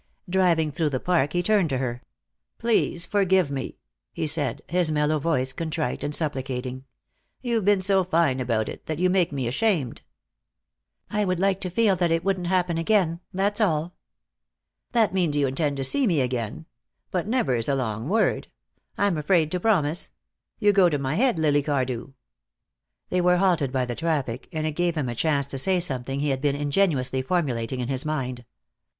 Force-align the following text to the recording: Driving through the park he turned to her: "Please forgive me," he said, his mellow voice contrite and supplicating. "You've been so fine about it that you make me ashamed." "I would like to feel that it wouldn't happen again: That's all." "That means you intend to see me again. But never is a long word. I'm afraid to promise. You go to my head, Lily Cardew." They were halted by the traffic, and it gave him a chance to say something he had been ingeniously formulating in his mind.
Driving 0.27 0.71
through 0.71 0.89
the 0.89 0.99
park 0.99 1.33
he 1.33 1.43
turned 1.43 1.69
to 1.69 1.77
her: 1.77 2.01
"Please 2.57 3.05
forgive 3.05 3.51
me," 3.51 3.77
he 4.11 4.25
said, 4.25 4.63
his 4.67 4.89
mellow 4.91 5.19
voice 5.19 5.53
contrite 5.53 6.03
and 6.03 6.15
supplicating. 6.15 6.85
"You've 7.43 7.65
been 7.65 7.81
so 7.81 8.03
fine 8.03 8.39
about 8.39 8.67
it 8.67 8.87
that 8.87 8.97
you 8.97 9.11
make 9.11 9.31
me 9.31 9.47
ashamed." 9.47 10.01
"I 11.11 11.23
would 11.23 11.39
like 11.39 11.61
to 11.61 11.69
feel 11.69 11.95
that 11.97 12.09
it 12.09 12.23
wouldn't 12.23 12.47
happen 12.47 12.79
again: 12.79 13.19
That's 13.31 13.61
all." 13.61 13.93
"That 14.93 15.13
means 15.13 15.37
you 15.37 15.45
intend 15.45 15.77
to 15.77 15.83
see 15.83 16.07
me 16.07 16.21
again. 16.21 16.65
But 17.11 17.27
never 17.27 17.53
is 17.53 17.69
a 17.69 17.75
long 17.75 18.09
word. 18.09 18.47
I'm 18.97 19.19
afraid 19.19 19.51
to 19.51 19.59
promise. 19.59 20.09
You 20.57 20.73
go 20.73 20.89
to 20.89 20.97
my 20.97 21.13
head, 21.13 21.37
Lily 21.37 21.61
Cardew." 21.61 22.13
They 23.09 23.21
were 23.21 23.37
halted 23.37 23.71
by 23.71 23.85
the 23.85 23.93
traffic, 23.93 24.49
and 24.51 24.65
it 24.65 24.71
gave 24.71 24.95
him 24.95 25.09
a 25.09 25.13
chance 25.13 25.45
to 25.45 25.59
say 25.59 25.79
something 25.79 26.21
he 26.21 26.29
had 26.29 26.41
been 26.41 26.55
ingeniously 26.55 27.21
formulating 27.21 27.81
in 27.81 27.87
his 27.87 28.03
mind. 28.03 28.45